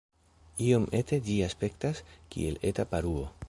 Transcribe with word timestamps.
Iom 0.67 0.87
ete 1.01 1.19
ĝi 1.29 1.37
aspektas, 1.49 2.03
kiel 2.33 2.61
eta 2.73 2.91
paruo. 2.95 3.27